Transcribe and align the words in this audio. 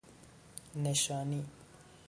نشانی 0.75 1.45